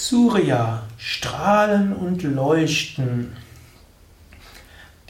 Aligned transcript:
Surya, 0.00 0.82
Strahlen 0.96 1.92
und 1.92 2.22
Leuchten. 2.22 3.36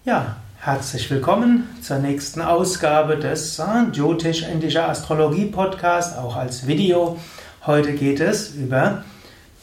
Ja, 0.03 0.35
herzlich 0.59 1.09
willkommen 1.09 1.69
zur 1.81 1.99
nächsten 1.99 2.41
Ausgabe 2.41 3.15
des 3.15 3.63
Jyotish 3.93 4.43
Indischer 4.43 4.89
Astrologie 4.89 5.45
Podcasts, 5.45 6.17
auch 6.17 6.35
als 6.35 6.67
Video. 6.67 7.17
Heute 7.65 7.93
geht 7.93 8.19
es 8.19 8.53
über 8.53 9.05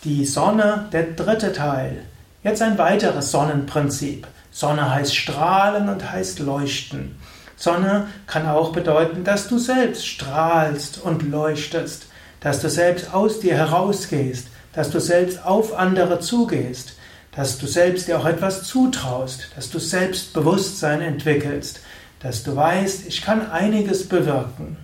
die 0.04 0.24
Sonne, 0.24 0.86
der 0.92 1.02
dritte 1.12 1.52
Teil. 1.52 2.04
Jetzt 2.42 2.62
ein 2.62 2.78
weiteres 2.78 3.30
Sonnenprinzip. 3.30 4.26
Sonne 4.50 4.94
heißt 4.94 5.14
strahlen 5.14 5.88
und 5.88 6.10
heißt 6.10 6.38
leuchten. 6.38 7.16
Sonne 7.56 8.06
kann 8.26 8.48
auch 8.48 8.72
bedeuten, 8.72 9.24
dass 9.24 9.48
du 9.48 9.58
selbst 9.58 10.06
strahlst 10.06 11.02
und 11.02 11.30
leuchtest, 11.30 12.06
dass 12.40 12.60
du 12.62 12.70
selbst 12.70 13.12
aus 13.12 13.40
dir 13.40 13.54
herausgehst, 13.54 14.46
dass 14.72 14.90
du 14.90 15.00
selbst 15.00 15.44
auf 15.44 15.76
andere 15.76 16.20
zugehst, 16.20 16.94
dass 17.36 17.58
du 17.58 17.66
selbst 17.66 18.08
dir 18.08 18.18
auch 18.18 18.24
etwas 18.24 18.64
zutraust, 18.64 19.50
dass 19.54 19.68
du 19.68 19.78
Selbstbewusstsein 19.78 21.02
entwickelst, 21.02 21.80
dass 22.20 22.42
du 22.42 22.56
weißt, 22.56 23.06
ich 23.06 23.20
kann 23.20 23.50
einiges 23.50 24.08
bewirken. 24.08 24.78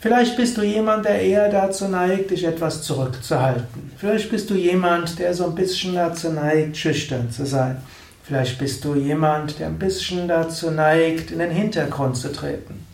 Vielleicht 0.00 0.36
bist 0.36 0.56
du 0.56 0.62
jemand, 0.62 1.06
der 1.06 1.20
eher 1.20 1.48
dazu 1.48 1.88
neigt, 1.88 2.30
dich 2.30 2.44
etwas 2.44 2.82
zurückzuhalten. 2.82 3.90
Vielleicht 3.96 4.30
bist 4.30 4.48
du 4.48 4.54
jemand, 4.54 5.18
der 5.18 5.34
so 5.34 5.44
ein 5.46 5.56
bisschen 5.56 5.96
dazu 5.96 6.30
neigt, 6.30 6.76
schüchtern 6.76 7.32
zu 7.32 7.44
sein. 7.44 7.78
Vielleicht 8.22 8.60
bist 8.60 8.84
du 8.84 8.94
jemand, 8.94 9.58
der 9.58 9.66
ein 9.66 9.78
bisschen 9.78 10.28
dazu 10.28 10.70
neigt, 10.70 11.32
in 11.32 11.40
den 11.40 11.50
Hintergrund 11.50 12.16
zu 12.16 12.30
treten. 12.30 12.86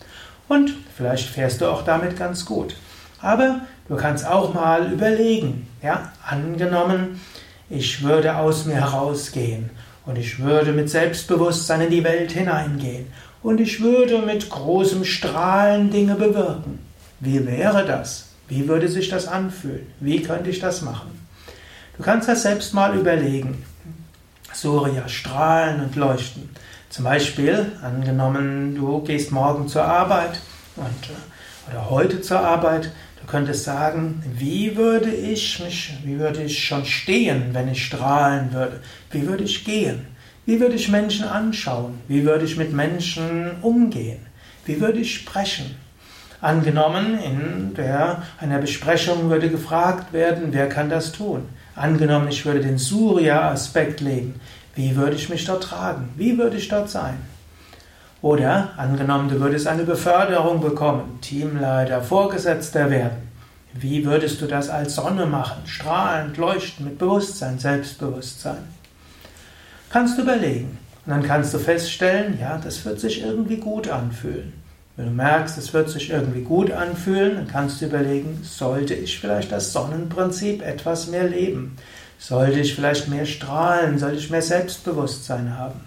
Und 0.49 0.75
vielleicht 0.97 1.29
fährst 1.29 1.61
du 1.61 1.67
auch 1.67 1.83
damit 1.83 2.17
ganz 2.17 2.47
gut. 2.47 2.75
Aber 3.21 3.61
du 3.87 3.97
kannst 3.97 4.27
auch 4.27 4.55
mal 4.55 4.91
überlegen, 4.91 5.69
ja, 5.83 6.11
angenommen, 6.27 7.21
ich 7.69 8.03
würde 8.03 8.37
aus 8.37 8.65
mir 8.65 8.77
herausgehen 8.77 9.69
und 10.07 10.17
ich 10.17 10.39
würde 10.39 10.73
mit 10.73 10.89
Selbstbewusstsein 10.89 11.83
in 11.83 11.91
die 11.91 12.05
Welt 12.05 12.33
hineingehen 12.33 13.09
und 13.43 13.61
ich 13.61 13.83
würde 13.83 14.21
mit 14.21 14.49
großem 14.49 15.05
Strahlen 15.05 15.91
Dinge 15.91 16.15
bewirken. 16.15 16.79
Wie 17.25 17.47
wäre 17.47 17.87
das? 17.87 18.27
Wie 18.49 18.69
würde 18.69 18.89
sich 18.89 19.09
das 19.09 19.27
anfühlen? 19.27 19.87
Wie 19.99 20.23
könnte 20.23 20.51
ich 20.51 20.61
das 20.61 20.83
machen? 20.83 21.11
Du 21.97 22.03
kannst 22.03 22.29
das 22.29 22.43
selbst 22.43 22.75
mal 22.75 22.95
überlegen. 22.95 23.65
Surya, 24.53 25.09
strahlen 25.09 25.81
und 25.81 25.97
leuchten. 25.97 26.51
Zum 26.91 27.05
Beispiel, 27.05 27.73
angenommen, 27.83 28.75
du 28.77 29.01
gehst 29.01 29.33
morgen 29.33 29.69
zur 29.69 29.85
Arbeit 29.85 30.39
und, 30.77 30.85
äh, 30.87 31.71
oder 31.73 31.89
heute 31.89 32.21
zur 32.21 32.41
Arbeit, 32.41 32.93
du 33.21 33.27
könntest 33.27 33.65
sagen, 33.65 34.23
wie 34.37 34.77
würde 34.77 35.11
ich 35.11 35.61
mich, 35.61 35.95
wie 36.05 36.19
würde 36.19 36.43
ich 36.43 36.63
schon 36.63 36.85
stehen, 36.85 37.55
wenn 37.55 37.69
ich 37.69 37.87
strahlen 37.87 38.53
würde? 38.53 38.81
Wie 39.11 39.27
würde 39.27 39.45
ich 39.45 39.65
gehen? 39.65 40.07
Wie 40.45 40.61
würde 40.61 40.75
ich 40.75 40.91
Menschen 40.91 41.25
anschauen? 41.25 42.01
Wie 42.07 42.25
würde 42.25 42.45
ich 42.45 42.59
mit 42.59 42.73
Menschen 42.75 43.53
umgehen? 43.63 44.27
Wie 44.67 44.79
würde 44.79 45.01
ich 45.01 45.15
sprechen? 45.15 45.84
Angenommen, 46.45 47.19
in 47.19 47.73
der, 47.73 48.23
einer 48.39 48.59
Besprechung 48.59 49.31
würde 49.31 49.49
gefragt 49.49 50.13
werden, 50.13 50.49
wer 50.51 50.69
kann 50.69 50.91
das 50.91 51.11
tun? 51.11 51.49
Angenommen, 51.75 52.29
ich 52.29 52.45
würde 52.45 52.61
den 52.61 52.77
Surya-Aspekt 52.77 54.03
legen. 54.03 54.39
Wie 54.75 54.95
würde 54.95 55.17
ich 55.17 55.31
mich 55.31 55.47
dort 55.47 55.63
tragen? 55.63 56.11
Wie 56.19 56.37
würde 56.37 56.59
ich 56.59 56.69
dort 56.69 56.91
sein? 56.91 57.17
Oder 58.21 58.75
angenommen, 58.77 59.31
du 59.31 59.41
würdest 59.41 59.67
eine 59.67 59.85
Beförderung 59.85 60.61
bekommen, 60.61 61.19
Teamleiter, 61.23 62.03
Vorgesetzter 62.03 62.91
werden. 62.91 63.27
Wie 63.73 64.05
würdest 64.05 64.43
du 64.43 64.47
das 64.47 64.69
als 64.69 64.97
Sonne 64.97 65.25
machen? 65.25 65.63
Strahlend, 65.65 66.37
leuchten, 66.37 66.85
mit 66.85 66.99
Bewusstsein, 66.99 67.59
Selbstbewusstsein. 67.59 68.69
Kannst 69.89 70.19
du 70.19 70.23
überlegen. 70.23 70.77
Und 71.07 71.11
dann 71.11 71.23
kannst 71.23 71.55
du 71.55 71.59
feststellen, 71.59 72.39
ja, 72.39 72.61
das 72.63 72.85
wird 72.85 73.01
sich 73.01 73.23
irgendwie 73.23 73.57
gut 73.57 73.89
anfühlen. 73.89 74.64
Wenn 74.97 75.07
du 75.07 75.13
merkst, 75.13 75.59
es 75.59 75.73
wird 75.73 75.91
sich 75.91 76.11
irgendwie 76.11 76.43
gut 76.43 76.71
anfühlen, 76.71 77.35
dann 77.35 77.49
kannst 77.49 77.81
du 77.81 77.87
überlegen, 77.87 78.41
sollte 78.45 78.95
ich 78.95 79.19
vielleicht 79.19 79.51
das 79.51 79.73
Sonnenprinzip 79.73 80.63
etwas 80.63 81.09
mehr 81.09 81.25
leben? 81.25 81.77
Sollte 82.19 82.61
ich 82.61 82.75
vielleicht 82.75 83.09
mehr 83.09 83.27
strahlen? 83.27 83.99
Sollte 83.99 84.19
ich 84.19 84.31
mehr 84.31 84.43
Selbstbewusstsein 84.43 85.59
haben? 85.59 85.81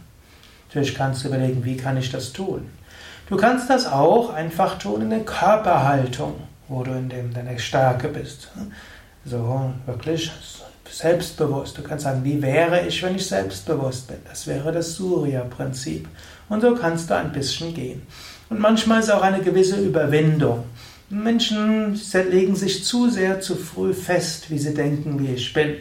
Natürlich 0.67 0.93
kannst 0.93 1.23
du 1.23 1.29
überlegen, 1.29 1.63
wie 1.63 1.77
kann 1.77 1.95
ich 1.95 2.11
das 2.11 2.33
tun? 2.33 2.69
Du 3.29 3.37
kannst 3.37 3.69
das 3.69 3.87
auch 3.87 4.33
einfach 4.33 4.77
tun 4.77 5.01
in 5.01 5.09
der 5.09 5.23
Körperhaltung, 5.23 6.35
wo 6.67 6.83
du 6.83 6.91
in 6.91 7.09
deiner 7.09 7.57
Stärke 7.59 8.09
bist. 8.09 8.49
So 9.25 9.73
wirklich 9.85 10.31
selbstbewusst. 10.91 11.77
Du 11.77 11.81
kannst 11.81 12.03
sagen, 12.03 12.23
wie 12.23 12.41
wäre 12.41 12.87
ich, 12.87 13.01
wenn 13.03 13.15
ich 13.15 13.25
selbstbewusst 13.25 14.07
bin? 14.07 14.17
Das 14.27 14.47
wäre 14.47 14.71
das 14.71 14.95
Surya-Prinzip. 14.95 16.07
Und 16.49 16.61
so 16.61 16.75
kannst 16.75 17.09
du 17.09 17.15
ein 17.15 17.31
bisschen 17.31 17.73
gehen. 17.73 18.01
Und 18.49 18.59
manchmal 18.59 18.99
ist 18.99 19.11
auch 19.11 19.21
eine 19.21 19.41
gewisse 19.41 19.77
Überwindung. 19.77 20.63
Menschen 21.09 21.99
legen 22.29 22.55
sich 22.55 22.83
zu 22.83 23.09
sehr 23.09 23.39
zu 23.39 23.55
früh 23.55 23.93
fest, 23.93 24.49
wie 24.49 24.57
sie 24.57 24.73
denken, 24.73 25.19
wie 25.19 25.33
ich 25.33 25.53
bin. 25.53 25.75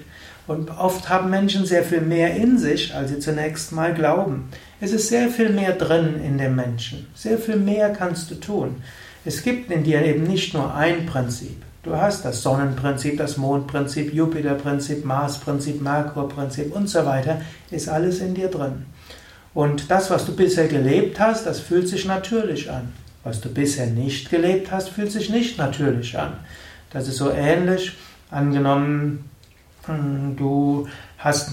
Und 0.46 0.70
oft 0.70 1.08
haben 1.08 1.30
Menschen 1.30 1.66
sehr 1.66 1.82
viel 1.82 2.00
mehr 2.00 2.36
in 2.36 2.58
sich, 2.58 2.94
als 2.94 3.10
sie 3.10 3.18
zunächst 3.18 3.72
mal 3.72 3.92
glauben. 3.92 4.48
Es 4.80 4.92
ist 4.92 5.08
sehr 5.08 5.28
viel 5.28 5.48
mehr 5.48 5.72
drin 5.72 6.20
in 6.24 6.38
dem 6.38 6.54
Menschen. 6.54 7.08
Sehr 7.14 7.38
viel 7.38 7.56
mehr 7.56 7.90
kannst 7.90 8.30
du 8.30 8.36
tun. 8.36 8.76
Es 9.24 9.42
gibt 9.42 9.72
in 9.72 9.82
dir 9.82 10.02
eben 10.02 10.22
nicht 10.22 10.54
nur 10.54 10.72
ein 10.72 11.06
Prinzip. 11.06 11.60
Du 11.86 11.96
hast 11.96 12.24
das 12.24 12.42
Sonnenprinzip, 12.42 13.16
das 13.16 13.36
Mondprinzip, 13.36 14.12
Jupiterprinzip, 14.12 15.04
Marsprinzip, 15.04 15.80
Merkurprinzip 15.80 16.74
und 16.74 16.88
so 16.88 17.06
weiter. 17.06 17.40
Ist 17.70 17.88
alles 17.88 18.18
in 18.20 18.34
dir 18.34 18.48
drin. 18.48 18.86
Und 19.54 19.88
das, 19.88 20.10
was 20.10 20.26
du 20.26 20.34
bisher 20.34 20.66
gelebt 20.66 21.20
hast, 21.20 21.46
das 21.46 21.60
fühlt 21.60 21.86
sich 21.86 22.04
natürlich 22.04 22.68
an. 22.68 22.92
Was 23.22 23.40
du 23.40 23.48
bisher 23.48 23.86
nicht 23.86 24.30
gelebt 24.30 24.72
hast, 24.72 24.88
fühlt 24.88 25.12
sich 25.12 25.30
nicht 25.30 25.58
natürlich 25.58 26.18
an. 26.18 26.32
Das 26.90 27.06
ist 27.06 27.18
so 27.18 27.30
ähnlich. 27.30 27.96
Angenommen, 28.32 29.30
hm, 29.84 30.34
du 30.36 30.88
hast, 31.18 31.52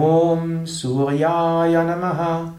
ॐ 0.04 0.64
सूर्याय 0.64 1.72
नमः। 1.76 2.52